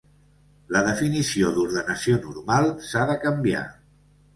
La 0.75 0.81
definició 0.87 1.53
d'ordenació 1.59 2.19
normal 2.27 2.77
s'ha 2.91 3.09
de 3.15 3.23
canviar. 3.29 3.67